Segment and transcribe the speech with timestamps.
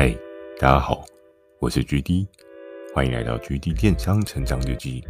[0.00, 0.16] 嗨，
[0.60, 1.04] 大家好，
[1.58, 2.28] 我是 GD，
[2.94, 5.02] 欢迎来到 GD 电商成长日记。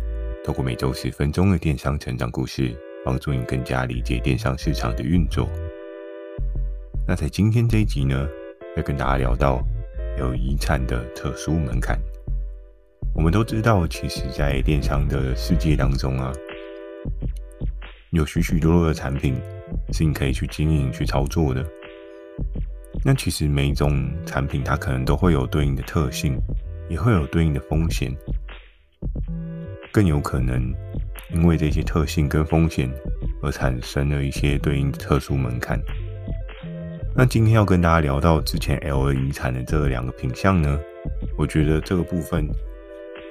[0.42, 2.74] 透过每周十分钟的电商成长故事，
[3.04, 5.46] 帮助你更加理解电商市场的运作。
[7.06, 8.27] 那在今天这一集呢，
[8.79, 9.62] 要跟大家聊到
[10.19, 12.00] 有遗产的特殊门槛。
[13.14, 16.32] 我们都知道，其实，在电商的世界当中啊，
[18.12, 19.34] 有许许多多的产品
[19.92, 21.62] 是你可以去经营、去操作的。
[23.05, 26.38] 那其实每一种产品，它可能都会有对应的特性，
[26.88, 28.15] 也会有对应的风险，
[29.93, 30.74] 更有可能
[31.33, 32.91] 因为这些特性跟风险
[33.43, 35.80] 而产生了一些对应的特殊门槛。
[37.16, 40.79] 那今天要跟大家聊到之前 L 遗产的这两个品项呢，
[41.37, 42.49] 我觉得这个部分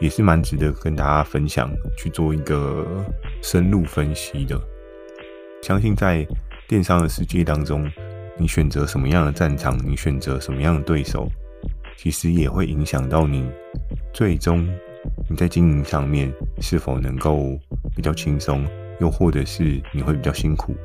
[0.01, 3.05] 也是蛮值得跟大家分享，去做一个
[3.41, 4.59] 深入分析的。
[5.61, 6.25] 相信在
[6.67, 7.89] 电商的世界当中，
[8.39, 11.27] 你选择什么样的战场，你选择什么样的对手，
[11.97, 13.49] 其实也会影响到你
[14.13, 14.67] 最终
[15.29, 17.57] 你在经营上面是否能够
[17.95, 18.65] 比较轻松，
[18.99, 20.75] 又或者是你会比较辛苦。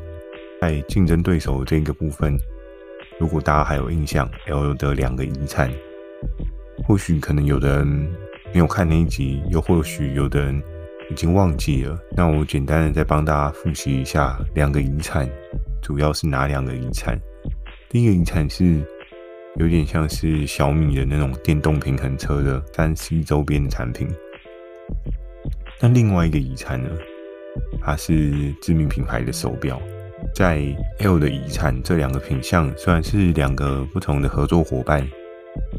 [0.60, 2.38] 在竞争对手这个部分，
[3.18, 5.70] 如果大家还有印象，L 的两个遗产，
[6.86, 7.86] 或许可能有的人
[8.52, 10.62] 没有看那一集，又或许有的人
[11.10, 11.98] 已经忘记了。
[12.12, 15.28] 那我简单的再帮大家复习一下，两个遗产
[15.82, 17.20] 主要是哪两个遗产？
[17.92, 18.82] 第一个遗产是
[19.56, 24.08] 有点像是小米的那种电动平衡车的三 C 周边的产品，
[25.78, 26.88] 那另外一个遗产呢，
[27.82, 29.78] 它是知名品牌的手表。
[30.34, 30.64] 在
[31.00, 35.06] L 的遗产这两个品项，虽然是两个不同的合作伙伴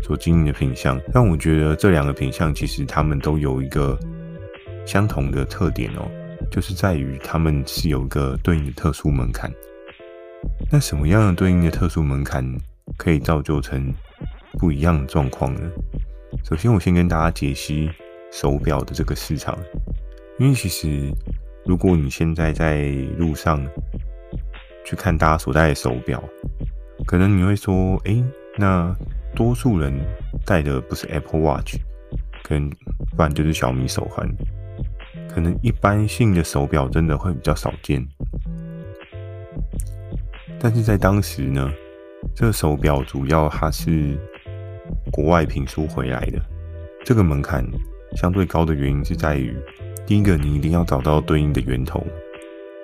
[0.04, 3.98] 所经营的品项，但我觉得这两个品项其实他们都有一个
[4.86, 6.08] 相同的特点哦，
[6.52, 9.52] 就是在于他们是有一个对应的特殊门槛。
[10.72, 12.44] 那什么样的对应的特殊门槛
[12.98, 13.94] 可以造就成
[14.60, 15.62] 不一样的状况呢？
[16.44, 17.90] 首先，我先跟大家解析
[18.32, 19.58] 手表的这个市场，
[20.40, 21.12] 因为其实
[21.66, 23.64] 如果你现在在路上
[24.84, 26.24] 去看大家所戴的手表，
[27.06, 28.24] 可能你会说：“诶，
[28.58, 28.96] 那
[29.36, 29.94] 多数人
[30.46, 31.78] 戴的不是 Apple Watch，
[32.44, 32.70] 可能
[33.16, 34.28] 不然就是小米手环，
[35.30, 38.06] 可能一般性的手表真的会比较少见。”
[40.64, 41.70] 但是在当时呢，
[42.34, 44.18] 这手表主要它是
[45.12, 46.42] 国外评书回来的，
[47.04, 47.66] 这个门槛
[48.16, 49.54] 相对高的原因是在于，
[50.06, 52.02] 第一个你一定要找到对应的源头，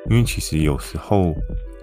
[0.10, 1.34] 因为其实有时候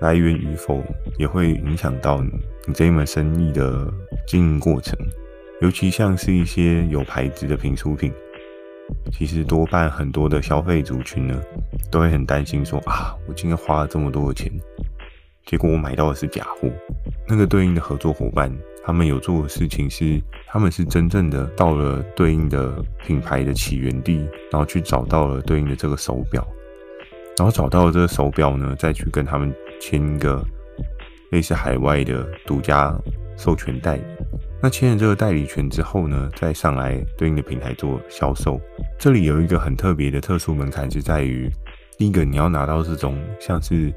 [0.01, 0.83] 来源与否
[1.17, 3.91] 也会影响到你这一门生意的
[4.27, 4.95] 经营过程，
[5.63, 8.13] 尤其像是一些有牌子的评书品，
[9.15, 11.41] 其实多半很多的消费族群呢，
[11.91, 14.53] 都会很担心说啊，我今天花了这么多的钱。
[15.47, 16.69] 结果我买到的是假货。
[17.29, 18.53] 那个对应的合作伙伴，
[18.85, 24.17] 他们有做的事情是，他们是真正的到了对应的品牌的起源地，
[24.51, 26.47] 然后去找到了对应的这个手表，
[27.39, 30.45] 然后找到了这个手表呢，再去跟他们签一个
[31.31, 32.93] 类似海外的独家
[33.37, 34.03] 授权代理。
[34.61, 38.61] 那签了这个代理权之后呢，再上来对应的平台做销售。
[38.99, 41.49] 这里有一个很特别的特殊门槛，是在于
[41.97, 43.95] 第一个，你要拿到这种像是。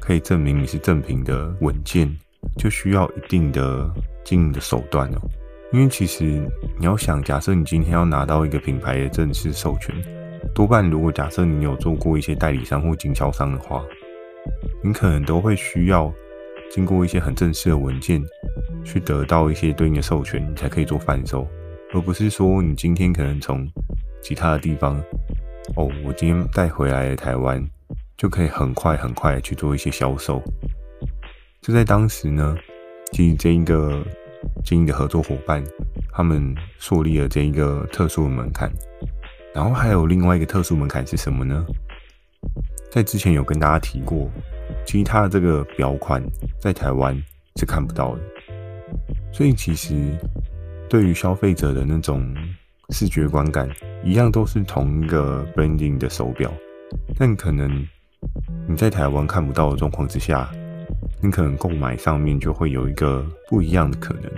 [0.00, 2.14] 可以证明你是正品的文件，
[2.58, 3.90] 就需要一定的
[4.24, 5.20] 经营的手段哦。
[5.72, 6.24] 因为其实
[6.78, 9.94] 你要想，假设你今天要拿到一个品牌的正式授权，
[10.54, 13.84] 多半如果假设你有做过一些代理商或经销商的话，
[14.82, 16.12] 你可能都会需要
[16.70, 18.22] 经过一些很正式的文件，
[18.84, 21.46] 去得到一些对应的授权，你才可以做贩售，
[21.92, 23.68] 而不是说你今天可能从
[24.22, 24.96] 其他的地方，
[25.74, 27.68] 哦，我今天带回来的台湾。
[28.16, 30.42] 就可以很快很快去做一些销售。
[31.60, 32.56] 就在当时呢，
[33.12, 34.02] 其实这一个
[34.64, 35.62] 经营的合作伙伴，
[36.12, 38.70] 他们树立了这一个特殊的门槛。
[39.52, 41.64] 然后还有另外一个特殊门槛是什么呢？
[42.90, 44.30] 在之前有跟大家提过，
[44.86, 46.22] 其实它的这个表款
[46.60, 47.20] 在台湾
[47.56, 48.22] 是看不到的。
[49.32, 49.94] 所以其实
[50.88, 52.34] 对于消费者的那种
[52.90, 53.68] 视觉观感，
[54.04, 56.50] 一样都是同一个 branding 的手表，
[57.18, 57.86] 但可能。
[58.68, 60.50] 你在台湾看不到的状况之下，
[61.22, 64.30] 你可能购买上面就会有一个不一样的可能。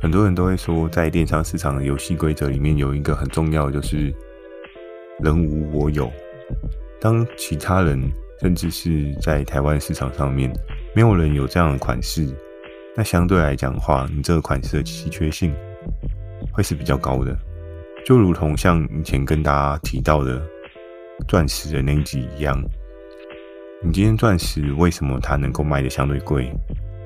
[0.00, 4.14] 很多人都会说，在电商市场的游戏规则里面有一个很重要的，就是
[5.20, 6.10] 人无我有。
[7.00, 8.00] 当其他人
[8.40, 10.52] 甚至是在台湾市场上面
[10.94, 12.26] 没有人有这样的款式，
[12.96, 15.54] 那相对来讲的话，你这个款式的稀缺性
[16.52, 17.36] 会是比较高的。
[18.04, 20.42] 就如同像以前跟大家提到的
[21.28, 22.58] 钻石的那一集一样。
[23.82, 26.52] 你今天钻石为什么它能够卖得相对贵？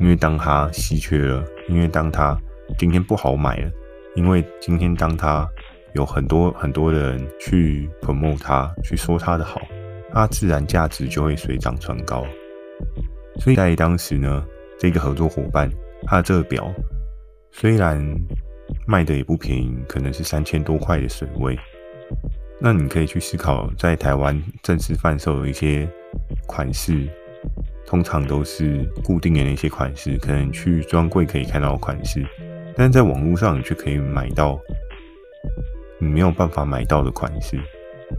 [0.01, 2.37] 因为当它稀缺了，因为当它
[2.77, 3.71] 今天不好买了，
[4.17, 5.49] 因为今天当它
[5.95, 9.63] 有很多很多的人去 promote 它，去说它的好，
[10.13, 12.27] 它自然价值就会水涨船高。
[13.39, 14.45] 所以在当时呢，
[14.77, 15.71] 这个合作伙伴
[16.07, 16.69] 他的这个表
[17.53, 18.05] 虽然
[18.85, 21.57] 卖的也不便宜，可能是三千多块的水位。
[22.61, 25.89] 那你可以去思考，在台湾正式贩售的一些
[26.47, 27.09] 款式，
[27.87, 32.27] 通常都是固定的那些款式，可能去专柜可以看到的款式，
[32.77, 34.59] 但是在网络上你却可以买到
[35.99, 37.59] 你没有办法买到的款式。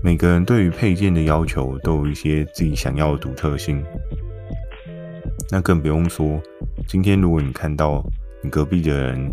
[0.03, 3.83] 每个人对于配件的要求都有一些自己想要的独特性，
[5.51, 6.41] 那更不用说，
[6.87, 8.03] 今天如果你看到
[8.41, 9.31] 你隔壁的人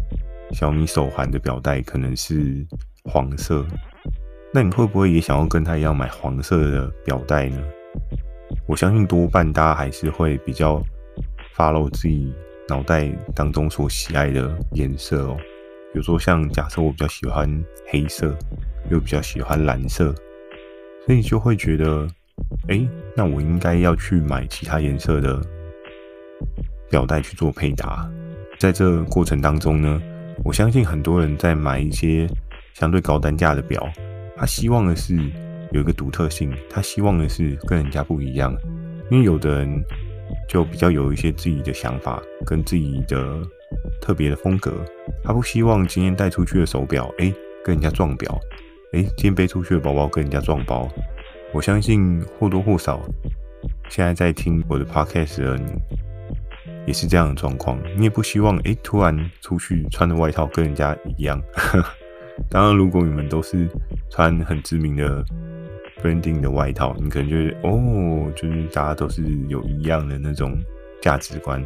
[0.53, 2.67] 小米手环的表带可能是
[3.05, 3.67] 黄色。
[4.55, 7.59] 那你会不会也想要跟他一样买黄色的表带呢？
[8.67, 10.83] 我相信多半大家还是会比较
[11.57, 12.33] follow 自己
[12.69, 15.37] 脑袋当中所喜爱的颜色哦。
[15.93, 18.35] 比如说像假设我比较喜欢黑色，
[18.91, 20.15] 又比较喜欢蓝色，
[21.07, 22.07] 所以就会觉得，
[22.69, 25.39] 哎，那我应该要去买其他颜色的
[26.89, 28.11] 表带去做配搭。
[28.59, 30.01] 在这过程当中呢，
[30.45, 32.27] 我相信很多人在买一些
[32.73, 33.87] 相对高单价的表。
[34.35, 35.15] 他希望的是
[35.73, 38.55] 有一个独特性，他希望的是跟人家不一样，
[39.11, 39.85] 因为有的人
[40.49, 43.41] 就比较有一些自己的想法跟自己的
[44.01, 44.73] 特别的风格，
[45.25, 47.33] 他不希望今天带出去的手表，哎，
[47.65, 48.39] 跟人家撞表，
[48.93, 50.89] 哎，今天背出去的包包跟人家撞包。
[51.53, 53.01] 我相信或多或少，
[53.89, 55.73] 现在在听我的 podcast 的你，
[56.87, 61.41] 也是这样的状况，你也不希望，哎，突然出去穿的外套跟人家一样。
[62.49, 63.69] 当然，如果你们都是
[64.11, 65.23] 穿很知名的
[66.03, 70.59] branding 的外套，你可能觉得哦，就是大家都是有一样的那种
[71.01, 71.65] 价值观。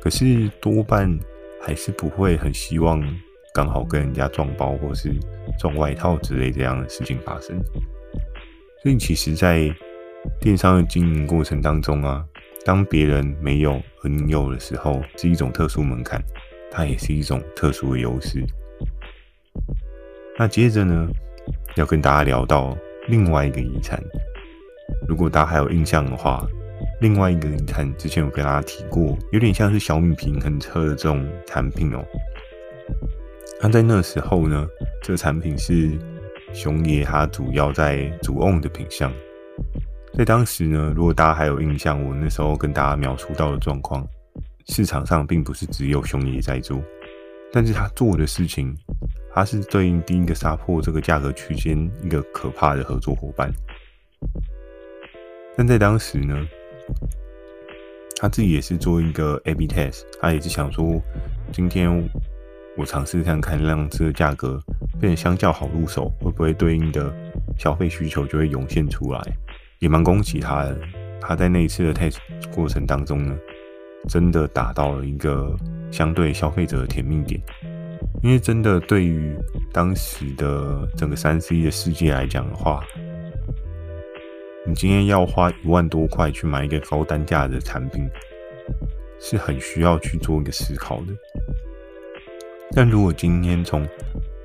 [0.00, 1.18] 可是多半
[1.62, 3.02] 还是不会很希望
[3.54, 5.14] 刚好跟人家撞包或是
[5.58, 7.58] 撞外套之类这样的事情发生。
[8.82, 9.74] 所以，其实，在
[10.40, 12.24] 电商的经营过程当中啊，
[12.64, 16.22] 当别人没有而你有的时候，是一种特殊门槛，
[16.70, 18.44] 它也是一种特殊的优势。
[20.38, 21.08] 那接着呢，
[21.76, 22.76] 要跟大家聊到
[23.08, 24.02] 另外一个遗产。
[25.08, 26.46] 如果大家还有印象的话，
[27.00, 32.04] 另外一个遗产之前有跟大家提过，有点像是小米平衡车的这种产品哦。
[33.60, 34.66] 那在那时候呢，
[35.02, 35.90] 这个产品是
[36.52, 39.12] 熊爷他主要在主 own 的品项。
[40.14, 44.06] 在当时呢，如果大家还有印象，我那时候跟大家描述到的状况，
[44.68, 46.80] 市场上并不是只有熊爷在做，
[47.52, 48.76] 但是他做的事情。
[49.38, 53.52] 他是对应第一个杀破这个价格区间一个可怕的合作伙伴，
[55.54, 56.34] 但在当时呢，
[58.18, 60.98] 他自己也是做一个 A/B test，他也是想说，
[61.52, 62.08] 今天
[62.78, 64.58] 我尝试看看让这个价格
[64.98, 67.14] 变得相较好入手，会不会对应的
[67.58, 69.20] 消费需求就会涌现出来？
[69.80, 70.78] 也蛮恭喜他的，
[71.20, 72.16] 他在那一次的 test
[72.54, 73.36] 过程当中呢，
[74.08, 75.54] 真的达到了一个
[75.90, 77.40] 相对消费者的甜蜜点。
[78.22, 79.36] 因为真的，对于
[79.72, 82.82] 当时的整个三 C 的世界来讲的话，
[84.66, 88.08] 你今天要花一万多块去买一个高单价的产品，
[89.20, 91.06] 是很需要去做一个思考的。
[92.72, 93.86] 但如果今天从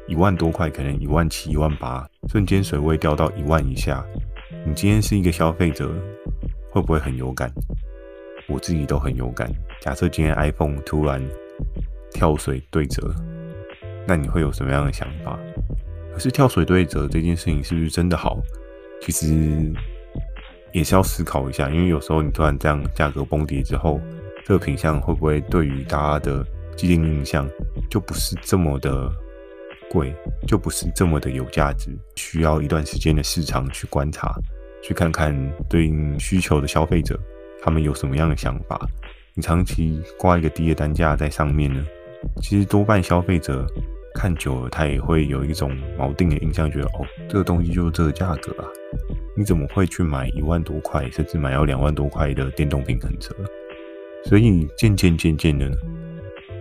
[0.08, 4.06] 一万多块，可能一万七、一万八，瞬间水位掉到一万以下，
[4.66, 5.92] 你今天是一个消费者，
[6.70, 7.52] 会不会很有感？
[8.52, 9.52] 我自己都很有感。
[9.80, 11.22] 假设今天 iPhone 突然
[12.12, 13.14] 跳水对折。
[14.08, 15.40] 那你会有什么样的想法？
[16.12, 18.40] 可是跳水对折这件事情是不是真的好？
[19.00, 19.72] 其实
[20.72, 24.02] 也是要思考一下，因为有时候你突然这样价格崩跌之后，
[24.44, 26.44] 这个品相会不会对于大家的
[26.76, 27.48] 既定印象
[27.92, 29.08] 就不是这么的
[29.90, 30.14] 贵，
[30.48, 31.96] 就不是这么的有价值？
[32.16, 34.34] 需要一段时间的市场去观察，
[34.84, 35.34] 去看看
[35.70, 37.20] 对应需求的消费者
[37.62, 38.80] 他们有什么样的想法。
[39.34, 41.86] 你长期挂一个低的单价在上面呢？
[42.42, 43.66] 其实多半消费者
[44.14, 48.68] 看久了，他也会有一种锚定的印象，觉得哦，这个东西就是这个价格啊，
[49.36, 53.34] 你怎么会去买一万多块，甚至买要两万多块的电动平衡车？
[54.26, 55.72] 所以渐渐渐渐的，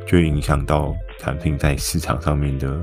[0.07, 2.81] 就影响到产品在市场上面的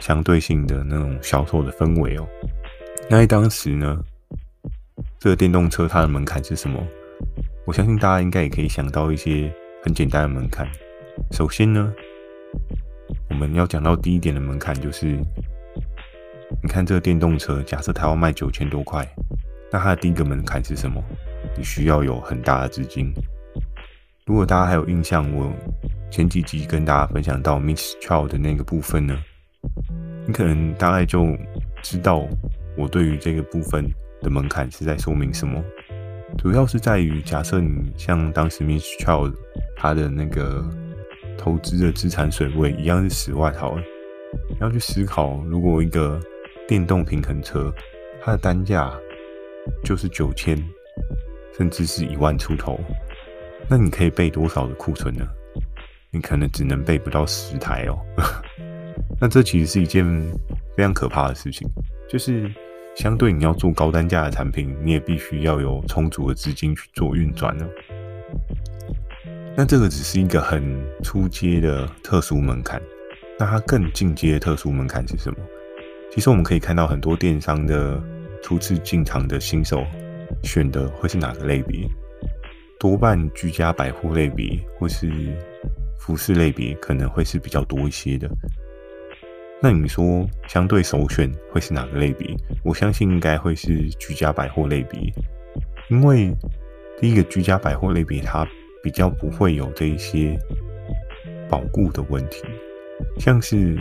[0.00, 2.28] 相对性的那种销售的氛围哦。
[3.08, 3.98] 那在当时呢，
[5.18, 6.78] 这个电动车它的门槛是什么？
[7.64, 9.52] 我相信大家应该也可以想到一些
[9.84, 10.68] 很简单的门槛。
[11.30, 11.92] 首先呢，
[13.30, 15.06] 我们要讲到第一点的门槛，就是
[16.60, 19.06] 你看这个电动车，假设它要卖九千多块，
[19.70, 21.00] 那它的第一个门槛是什么？
[21.56, 23.12] 你需要有很大的资金。
[24.26, 25.52] 如果大家还有印象，我
[26.10, 29.16] 前几集跟大家分享到 Mistral 的那个部分呢，
[30.26, 31.28] 你可能大概就
[31.80, 32.26] 知道
[32.76, 33.88] 我对于这个部分
[34.20, 35.62] 的门槛是在说明什么。
[36.38, 39.32] 主要是在于，假设你像当时 Mistral
[39.76, 40.64] 它的那个
[41.38, 43.82] 投资的资产水位一样是十万好了，
[44.50, 46.20] 你要去思考，如果一个
[46.66, 47.72] 电动平衡车
[48.20, 48.92] 它的单价
[49.84, 50.56] 就是九千，
[51.56, 52.80] 甚至是一万出头，
[53.68, 55.24] 那你可以备多少的库存呢？
[56.10, 57.98] 你可能只能备不到十台哦。
[59.20, 60.04] 那这其实是一件
[60.76, 61.68] 非常可怕的事情，
[62.08, 62.50] 就是。
[62.94, 67.66] 相对你要做高单价的产品，你也必须要有充足的资金去做运转呢。
[69.56, 70.62] 那这个只是一个很
[71.02, 72.80] 初阶的特殊门槛，
[73.38, 75.36] 那它更进阶的特殊门槛是什么？
[76.10, 78.02] 其实我们可以看到很多电商的
[78.42, 79.84] 初次进场的新手
[80.42, 81.88] 选的会是哪个类别？
[82.78, 85.10] 多半居家百货类别或是
[85.98, 88.28] 服饰类别可能会是比较多一些的。
[89.64, 92.36] 那你说相对首选会是哪个类别？
[92.64, 95.00] 我相信应该会是居家百货类别，
[95.88, 96.34] 因为
[97.00, 98.44] 第一个居家百货类别它
[98.82, 100.36] 比较不会有这一些
[101.48, 102.42] 保固的问题，
[103.20, 103.78] 像是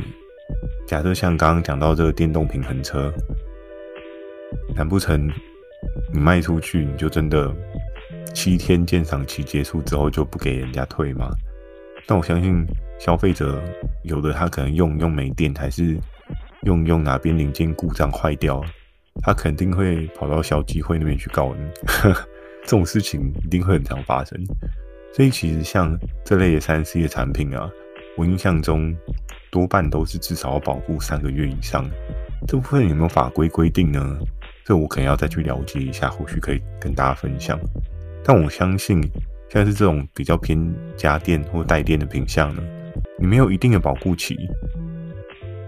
[0.85, 3.11] 假设像刚刚讲到这个电动平衡车，
[4.75, 5.27] 难不成
[6.13, 7.51] 你卖出去你就真的
[8.35, 11.31] 七天鉴赏期结束之后就不给人家退吗？
[12.05, 12.63] 但我相信。
[13.03, 13.59] 消费者
[14.03, 15.97] 有的他可能用用没电，还是
[16.61, 18.63] 用用哪边零件故障坏掉，
[19.23, 21.63] 他肯定会跑到小机会那边去告你。
[22.61, 24.39] 这种事情一定会很常发生。
[25.15, 27.67] 所以其实像这类的三 C 的产品啊，
[28.15, 28.95] 我印象中
[29.49, 31.89] 多半都是至少要保护三个月以上。
[32.47, 34.19] 这部分有没有法规规定呢？
[34.63, 37.59] 这我可能要再去了解一下，或许可以跟大家分享。
[38.23, 39.01] 但我相信
[39.49, 42.61] 像是这种比较偏家电或带电的品项呢。
[43.21, 44.35] 你没有一定的保护期，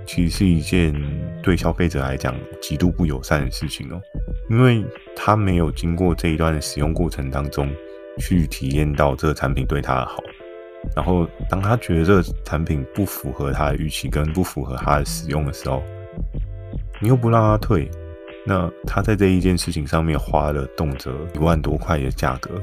[0.07, 0.91] 其实是一件
[1.43, 4.01] 对消费者来讲极度不友善的事情哦，
[4.50, 4.83] 因为
[5.15, 7.69] 他没有经过这一段的使用过程当中
[8.17, 10.24] 去体验到这个产品对他的好，
[10.95, 15.83] 然后当他觉得这个产品不符合他的预期跟不符合他的使用的时候，
[17.00, 17.88] 你又不让他退，
[18.48, 22.60] 那他在这一件事情上面花了动辄一万多块的价格。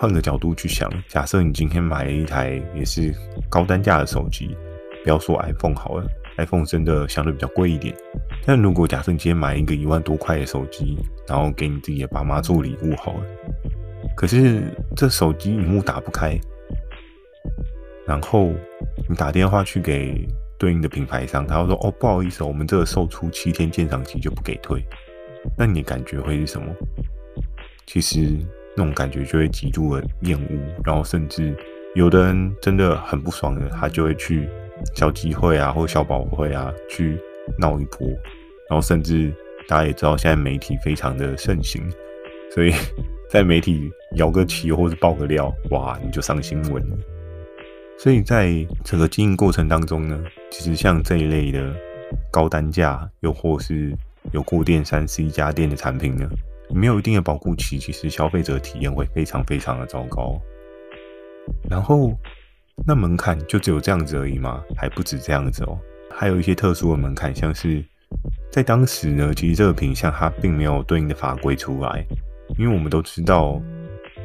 [0.00, 3.14] 换个角度去想，假设你今天买了一台也是
[3.50, 4.56] 高单价的手机，
[5.04, 6.06] 不要说 iPhone 好了
[6.38, 7.94] ，iPhone 真的相对比较贵一点。
[8.46, 10.96] 但如果假设你今天买一个一万多块的手机，
[11.28, 13.24] 然后给你自己的爸妈做礼物好了，
[14.16, 14.62] 可是
[14.96, 16.40] 这手机萤幕打不开，
[18.06, 18.54] 然后
[19.06, 20.26] 你打电话去给
[20.58, 24.82] 对应的品牌商，他会说：“哦，不好意思，我们这个售出七天鉴赏期就不给退。”
[25.58, 26.74] 那你感觉会是什么？
[27.84, 28.38] 其实。
[28.76, 31.54] 那种感觉就会极度的厌恶，然后甚至
[31.94, 34.48] 有的人真的很不爽的，他就会去
[34.94, 37.18] 小集会啊，或小保会啊去
[37.58, 38.06] 闹一波，
[38.68, 39.32] 然后甚至
[39.68, 41.82] 大家也知道现在媒体非常的盛行，
[42.54, 42.72] 所以
[43.28, 46.96] 在媒体摇个旗或者爆个料，哇，你就上新闻了。
[47.98, 50.18] 所以在整个经营过程当中呢，
[50.50, 51.70] 其实像这一类的
[52.30, 53.94] 高单价又或是
[54.32, 56.26] 有过电三 C 家电的产品呢，
[56.72, 60.40] 没有一定的保护期，其实消费者体验会非常非常的糟糕。
[61.68, 62.12] 然后，
[62.86, 64.62] 那门槛就只有这样子而已吗？
[64.76, 65.78] 还不止这样子哦，
[66.10, 67.84] 还有一些特殊的门槛，像是
[68.52, 72.06] 在当时呢，其实这个品相它并没有对应的法规出来，
[72.58, 73.60] 因为我们都知道，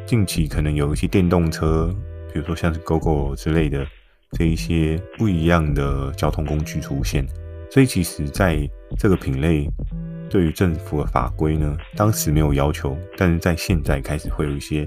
[0.05, 1.93] 近期可能有一些电动车，
[2.31, 3.85] 比如说像是 GoGo 之类的
[4.33, 7.25] 这一些不一样的交通工具出现，
[7.71, 9.67] 所以其实在这个品类。
[10.35, 14.85] 对于政府的法规呢，当时没有要求，但是在现在开始会有一些，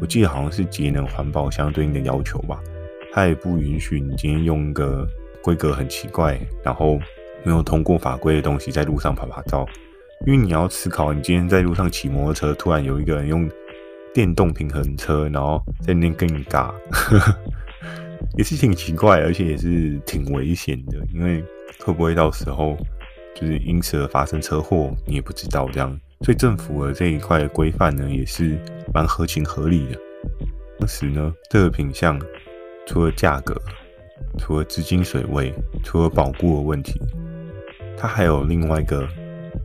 [0.00, 2.60] 我记得好像是节能环保相对应的要求吧。
[3.12, 5.06] 它也不允许你今天用一个
[5.44, 6.98] 规格很奇怪，然后
[7.44, 9.64] 没有通过法规的东西在路上拍拍照，
[10.26, 13.48] 因为你要思考，你今天在路上骑摩托车，突然有一个人用
[14.12, 16.74] 电动平衡车，然后在那边跟你尬，
[18.36, 21.44] 也是挺奇怪，而且也是挺危险的，因为
[21.78, 22.76] 会不会到时候。
[23.34, 28.58] 就是因此而发生车祸，你也不知道这样，所以政府的这一块规范呢，也是
[28.92, 29.98] 蛮合情合理的。
[30.78, 32.20] 当时呢，这个品项
[32.86, 33.54] 除了价格，
[34.38, 35.52] 除了资金水位，
[35.84, 37.00] 除了保固的问题，
[37.96, 39.06] 它还有另外一个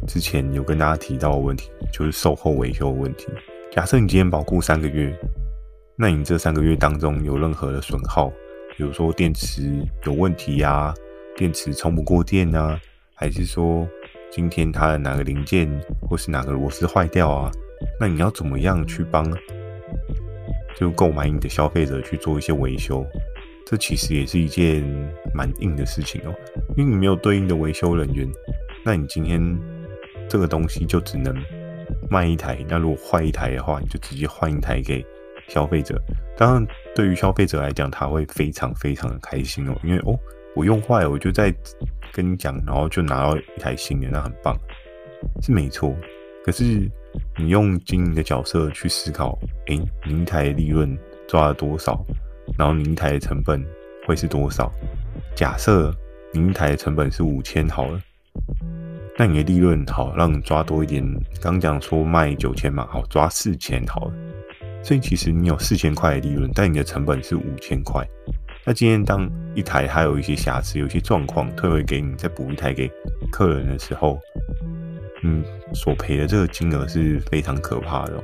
[0.07, 3.27] 之前有跟大家提到的问题，就是售后维修的问题。
[3.71, 5.13] 假设你今天保固三个月，
[5.97, 8.29] 那你这三个月当中有任何的损耗，
[8.77, 9.63] 比如说电池
[10.05, 10.93] 有问题呀、
[11.35, 12.79] 电池充不过电啊。
[13.15, 13.87] 还是说，
[14.29, 15.67] 今天它的哪个零件
[16.01, 17.49] 或是哪个螺丝坏掉啊？
[17.99, 19.25] 那你要怎么样去帮
[20.75, 23.05] 就购买你的消费者去做一些维修，
[23.65, 24.83] 这其实也是一件
[25.33, 26.35] 蛮硬的事情哦，
[26.75, 28.27] 因为你没有对应的维修人员，
[28.83, 29.41] 那你今天
[30.27, 31.33] 这个东西就只能
[32.09, 35.05] 卖一台，那如果坏一台的话，你就直接换一台给
[35.47, 35.97] 消费者。
[36.35, 40.19] 当然，对于消费者来讲，他会非常非常的开心哦，因为哦，
[40.55, 41.53] 我用坏了，我就再
[42.13, 44.55] 跟你讲，然后就拿到一台新的，那很棒，
[45.41, 45.93] 是没错。
[46.45, 46.89] 可是
[47.37, 50.97] 你用经营的角色去思考，诶，你一台利润
[51.27, 52.03] 抓了多少？
[52.57, 53.63] 然后你一台的成本
[54.07, 54.71] 会是多少？
[55.35, 55.93] 假设
[56.31, 57.99] 你一台的成本是五千好了，
[59.17, 61.03] 那你的利润好，让你抓多一点。
[61.41, 64.13] 刚讲说卖九千嘛，好，抓四千好了。
[64.83, 68.07] 所以其实你有四千块的利润，但你的成本是五千块。
[68.65, 72.89] 那今天当一台还有一些瑕疵、有一些状况，退回给你，再补一台给
[73.31, 74.19] 客人的时候，
[75.21, 75.43] 嗯，
[75.73, 78.23] 索赔的这个金额是非常可怕的。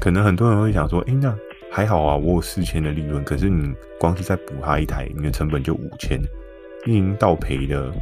[0.00, 1.36] 可能很多人会想说，诶，那
[1.70, 6.20] 还好啊，我有四千的利润，可是你光是再补他一台，你的成本就五千，
[6.84, 7.92] 你已经倒赔了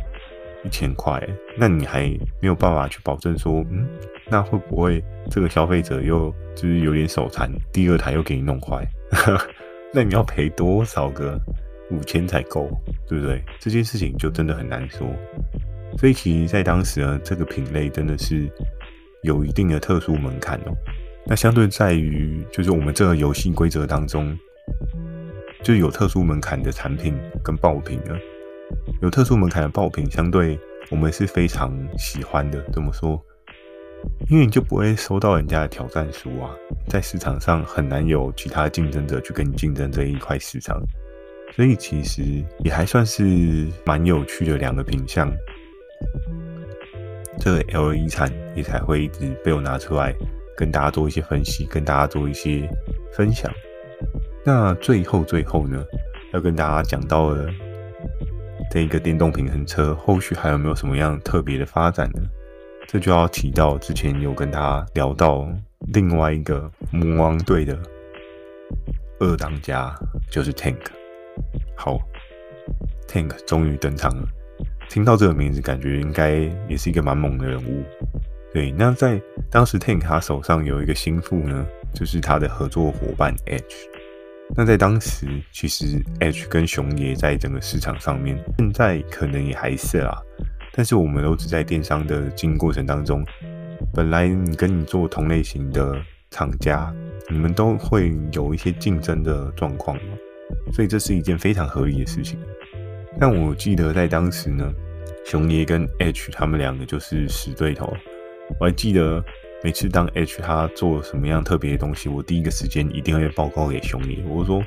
[0.65, 2.03] 一千块，那你还
[2.41, 3.89] 没有办法去保证说，嗯，
[4.29, 8.87] 那会不会这个消费者又就是有点手残，第二台又给你弄坏？
[9.95, 11.41] 那你要赔多少个
[11.91, 12.69] 五千才够，
[13.09, 13.41] 对不对？
[13.61, 15.07] 这件事情就真的很难说。
[15.97, 18.51] 所以其实，在当时呢，这个品类真的是
[19.23, 20.75] 有一定的特殊门槛哦。
[21.25, 24.37] 那相对在于，就是我们这个游戏规则当中，
[25.63, 28.17] 就有特殊门槛的产品跟爆品呢，
[29.01, 30.59] 有特殊门槛的爆品，相对
[30.91, 32.61] 我们是非常喜欢的。
[32.73, 33.23] 怎么说？
[34.29, 36.51] 因为你就不会收到人家的挑战书啊，
[36.89, 40.83] 在市场上很难有其他竞争者去跟你竞争这一块市场，
[41.55, 42.23] 所以其实
[42.65, 45.31] 也还算是蛮有趣的两个品相。
[47.39, 50.15] 这个 L 遗产也才会一直被我拿出来
[50.57, 52.69] 跟大家做一些分析，跟大家做一些
[53.13, 53.53] 分享。
[54.45, 55.85] 那最后最后呢，
[56.33, 57.47] 要跟大家讲到了
[58.71, 62.23] 这一个电动平衡车后续还有没有什么样特别的发展呢？
[62.95, 65.49] 这就要提到之前有跟他聊到
[65.93, 67.77] 另外一个魔王队的
[69.19, 69.93] 二当家，
[70.31, 70.79] 就是 Tank。
[71.75, 71.99] 好
[73.09, 74.29] ，Tank 终于登场了。
[74.89, 76.37] 听到这个名字，感觉应该
[76.69, 77.83] 也是一个蛮猛的人物。
[78.53, 83.89] 对，那在当时 Tank 他手上有一个心腹呢，就是他的合作伙伴 H。
[84.55, 90.17] 那在当时，其实 H 跟熊爷在整个市场上面，现在可能也还是啊，
[90.77, 93.25] 但是我们都只在电商的经营过程当中，
[93.95, 95.97] 本来你跟你做同类型的
[96.31, 96.93] 厂家，
[97.31, 99.97] 你们都会有一些竞争的状况，
[100.73, 102.39] 所以这是一件非常合理的事情。
[103.21, 104.69] 但我记得在当时呢，
[105.25, 107.95] 熊爷跟 H 他们两个就是死对头。
[108.59, 109.25] 我还记得
[109.63, 114.19] 每次当 H 他做什么样特别的东西，我第一个时间一定会报告给熊爷。
[114.29, 114.61] 我说：“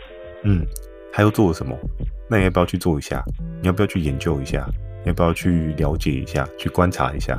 [0.44, 0.66] 嗯，
[1.12, 1.78] 他又做了什么？
[2.30, 3.22] 那你要不要去做一下？
[3.62, 4.66] 你要不要去研究一下？
[5.08, 6.48] 要不要去了解一下？
[6.58, 7.38] 去观察一下？”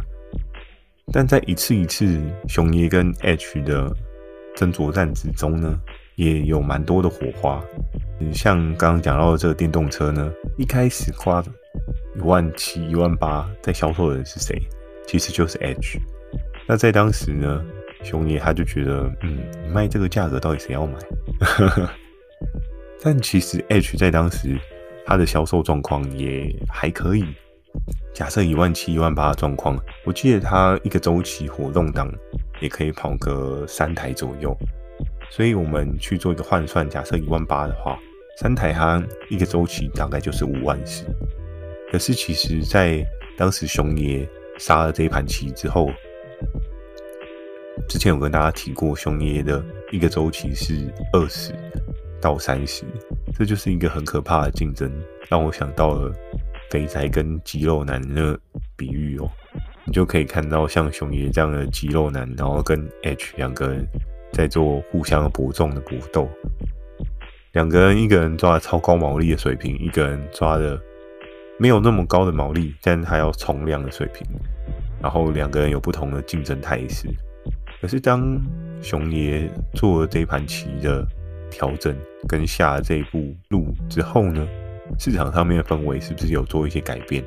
[1.12, 3.90] 但在一次一次熊爷跟 H 的
[4.54, 5.81] 争夺战之中呢，
[6.16, 7.64] 也有蛮多的火花。
[8.33, 11.42] 像刚刚讲到的这个电动车呢，一开始花
[12.16, 14.61] 一万七、一万八在销售的人是谁？
[15.07, 15.98] 其实就是 H。
[16.66, 17.64] 那在当时呢，
[18.02, 19.38] 熊爷他就觉得，嗯，
[19.72, 20.98] 卖这个价格到底谁要买？
[23.00, 24.59] 但其实 H 在当时
[25.07, 27.24] 他的销售状况也还可以。
[28.14, 32.10] 假设一万七、一万八的状况，我记得他一个周期活动档
[32.60, 34.56] 也可以跑个三台左右。
[35.30, 37.98] 所以我们去做一个换算，假设一万八的话。
[38.40, 41.04] 三台它一个周期大概就是五万四，
[41.90, 43.04] 可是其实，在
[43.36, 44.24] 当时熊爷
[44.58, 45.90] 杀了这一盘棋之后，
[47.88, 49.60] 之前有跟大家提过，熊爷的
[49.90, 51.52] 一个周期是二十
[52.20, 52.84] 到三十，
[53.36, 54.88] 这就是一个很可怕的竞争，
[55.28, 56.14] 让我想到了
[56.70, 58.38] 肥宅跟肌肉男的
[58.76, 59.31] 比喻哦，
[59.85, 63.87] 你就可以看到像熊爷这样的肌肉男，然后跟 H 两个人
[64.33, 66.28] 在做互相搏斗的搏斗。
[67.52, 70.78] 两个人，一个人抓的超高毛利的水平，一个人抓的
[71.59, 74.26] 没有那么高的毛利，但是他要冲量的水平。
[75.00, 77.09] 然后两个人有不同的竞争态势。
[77.81, 78.40] 可是当
[78.83, 81.07] 熊爷做了这盘棋的
[81.50, 81.96] 调整，
[82.28, 84.46] 跟下了这一步路之后呢，
[84.98, 87.24] 市场上面的氛围是不是有做一些改变？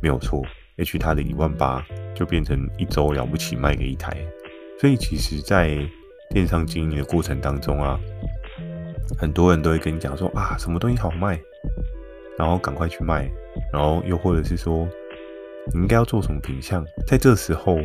[0.00, 0.42] 没有错
[0.76, 1.84] ，H 他的一万八
[2.14, 4.16] 就变成一周了不起卖给一台。
[4.80, 5.78] 所以其实，在
[6.30, 7.98] 电商经营的过程当中啊。
[9.16, 11.40] 很多人都会跟你讲说啊，什么东西好卖，
[12.36, 13.26] 然后赶快去卖，
[13.72, 14.86] 然后又或者是说
[15.72, 17.78] 你应该要做什么品项，在这时候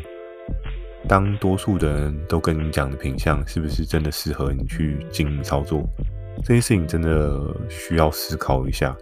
[1.07, 5.87] 当多数的人都跟你讲的品项，是不是真的适合你去经营操作？
[6.37, 8.95] 这件事情真的需要思考一下。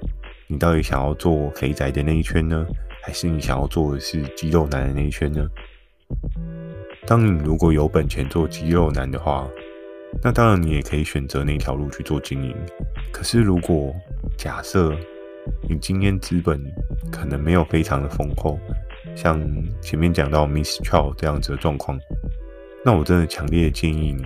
[0.48, 2.66] 你到底想要做肥宅的那一圈呢，
[3.02, 5.48] 还是你想要做的是肌肉男的那一圈呢？
[7.08, 9.48] 当你如果有本钱做肌肉男的话，
[10.22, 12.54] 那当然你也可以选择那条路去做经营。
[13.14, 13.96] 可是如果
[14.38, 14.94] 假设
[15.70, 16.62] 你今天资本
[17.10, 18.60] 可能没有非常的丰厚，
[19.16, 19.42] 像
[19.82, 21.98] 前面讲到 Mistral 这样子的状况，
[22.84, 24.24] 那我真的强烈建议你，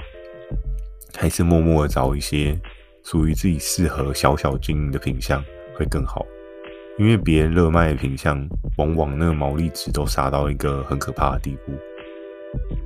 [1.15, 2.60] 还是默默的找一些
[3.06, 5.41] 属于自己适合小小经营的品相
[5.76, 6.26] 会更好，
[6.98, 8.46] 因为别人热卖的品相，
[8.78, 11.72] 往往那个毛利值都杀到一个很可怕的地步，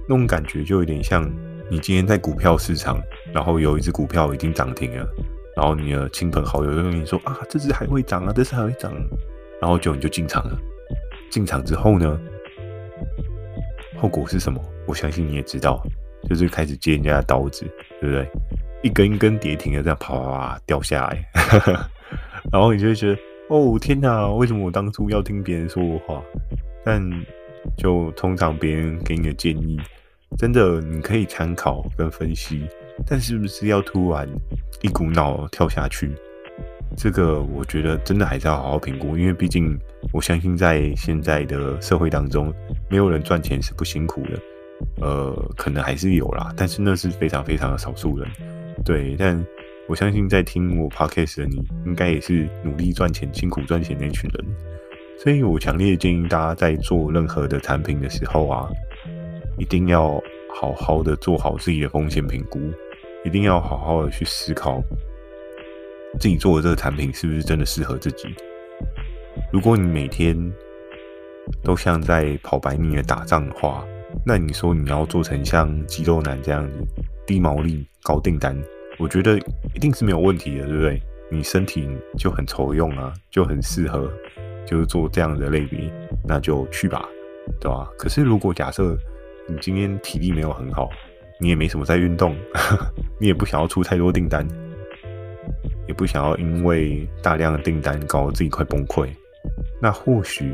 [0.10, 1.24] 那种感觉就有点像
[1.72, 3.02] 你今天在股票市场，
[3.34, 5.08] 然后有一只股票已经涨停了，
[5.56, 8.94] 然后你的亲朋好友就跟你说啊，这只还会涨啊，这只还会涨，
[9.62, 10.60] 然后就你就进场了。
[11.30, 12.20] 进场之后呢，
[13.96, 14.62] 后果是什么？
[14.86, 15.82] 我相信你也知道，
[16.28, 17.66] 就是开始接人家的刀子，
[18.02, 18.28] 对不对？
[18.82, 21.26] 一根一根跌停的这样啪啪啪掉下来，
[22.52, 26.22] 然后你就会觉得，哦天哪，为什么我当初要听别人说我话？
[26.86, 27.02] 但
[27.78, 29.80] 就通常别人给你的建议，
[30.38, 32.65] 真的你可以参考跟分析，
[33.06, 34.28] 但是不是要突然
[34.82, 36.12] 一股脑跳下去？
[36.98, 39.78] 这个我觉得真的还是要好好评估，因为毕竟
[40.12, 42.52] 我相信在现在的社会当中，
[42.89, 44.39] 没有人赚钱是不辛苦的。
[45.02, 48.28] 呃，可能还是有啦，但是那是非常非常的少数人。
[48.84, 49.46] 对，但
[49.88, 54.46] 我相信在听我 podcast 的你，应该也是努力赚钱、辛苦赚钱那群人。
[55.18, 58.70] 所以我强烈建议大家在做任何的产品的时候啊，
[59.58, 60.22] 一定要
[60.56, 62.60] 好好的做好自己的风险评估，
[63.26, 64.82] 一定要好好的去思考。
[66.20, 68.28] 自己做的这个产品是不是真的适合自己？
[69.52, 70.36] 如果你每天
[71.63, 73.86] 都像在跑百米的打仗的话，
[74.26, 76.78] 那你说你要做成像肌肉男这样子
[77.30, 78.60] 低毛利高订单，
[78.98, 79.38] 我觉得
[79.76, 81.00] 一定是没有问题的，对不对？
[81.30, 81.88] 你身体
[82.18, 84.12] 就很愁用啊，就很适合，
[84.65, 85.94] 就是做这样的类别，
[86.28, 87.08] 那就去吧，
[87.62, 87.88] 对吧？
[88.00, 88.98] 可是如果假设
[89.48, 90.89] 你今天体力没有很好，
[91.39, 92.36] 你也没什么在运动，
[93.22, 94.44] 你也不想要出太多订单。
[95.88, 99.08] 也不想要因为大量的订单搞得自己快崩溃，
[99.80, 100.52] 那或许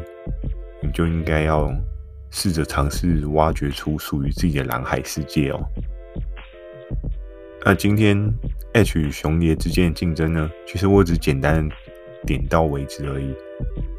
[0.82, 1.74] 你就应该要
[2.32, 5.60] 试着尝试挖掘出属于自己的蓝海世界哦。
[7.66, 8.16] 那今天
[8.74, 10.48] H 与熊爷之间的竞争呢？
[10.68, 11.68] 其实我只简单
[12.24, 13.34] 点到为止而已，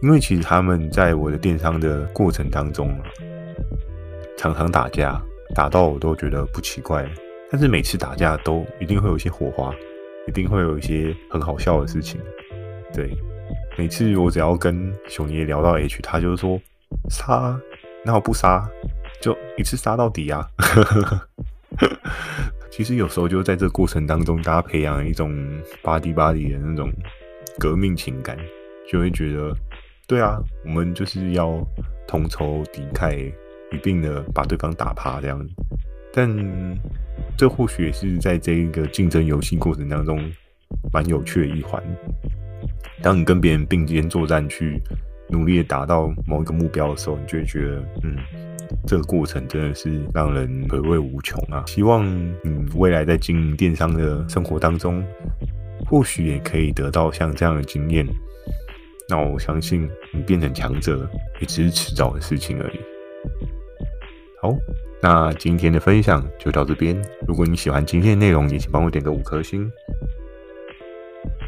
[0.02, 2.96] 因为其实他们在我的电商的过程当中，
[4.38, 5.20] 常常打架，
[5.52, 7.04] 打到我都觉得不奇怪，
[7.50, 9.74] 但是每次打架都一定会有一些火花。
[10.28, 12.20] 一定会有一些很好笑的事情，
[12.92, 13.16] 对。
[13.78, 16.60] 每次我只要跟熊爷聊到 H，他就是说
[17.08, 17.56] 杀，
[18.04, 18.68] 那我不杀，
[19.20, 20.44] 就一次杀到底啊。
[22.76, 25.32] 其实有时候就在这过程当中，大家培养一种
[25.82, 26.92] buddy buddy 的那种
[27.58, 28.36] 革命情感，
[28.86, 29.56] 就会觉得，
[30.06, 31.66] 对啊，我们就是要
[32.06, 33.32] 同仇敌忾，
[33.72, 35.50] 一并的把对方打趴这样子。
[36.12, 36.28] 但
[37.34, 40.20] 这或许也是在这一个竞争游戏过程当中
[40.92, 41.82] 蛮有趣的一环。
[43.00, 44.78] 当你跟别人并肩作战，去
[45.30, 48.18] 努力的达到某一个目标的时候，你就会觉得，嗯，
[48.86, 51.64] 这个过程真的是让人回味无穷啊！
[51.66, 52.06] 希望
[52.42, 55.04] 你未来在经营电商的生活当中，
[55.88, 58.06] 或许也可以得到像这样的经验。
[59.08, 61.08] 那我相信你变成强者，
[61.40, 62.78] 也只是迟早的事情而已。
[64.40, 64.54] 好。
[65.02, 67.00] 那今天的分享就到这边。
[67.28, 69.70] 如果你喜欢今天的内容，也请帮我点个五颗星。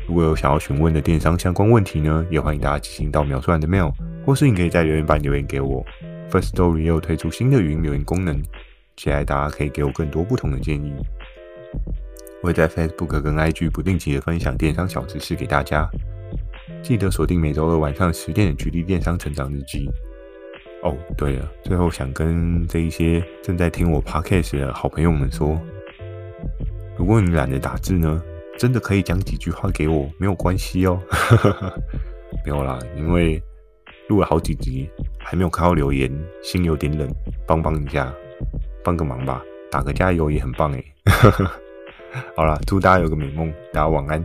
[0.07, 3.91] 如果有想要询问的电商相关问题呢，也欢迎大家寄信到描述栏的 mail，
[4.25, 5.85] 或是你可以在留言板留言给我。
[6.31, 8.43] First Story 又推出新的语音留言功能，
[8.97, 10.93] 期待大家可以给我更多不同的建议。
[12.43, 15.89] 我会在 Facebook 跟 IG 不定期的分享电商小知识给大家，
[16.83, 19.87] 记得锁定每周二晚上十点的《橘力电商成长日记》。
[20.83, 25.61] 哦，对了，最后想跟这一些正在听我 podcast 的好朋友们说，
[26.97, 28.23] 如果你懒得打字呢，
[28.57, 31.03] 真的可以讲几句话给我，没有关系哦。
[32.47, 33.43] 没有啦，因为
[34.09, 36.11] 录了好几集，还没有看到留言，
[36.43, 37.09] 心有点冷，
[37.47, 38.13] 帮帮一下，
[38.83, 40.85] 帮个忙吧，打个加油也很棒哎。
[42.35, 44.23] 好了，祝大家有个美梦，大家晚安。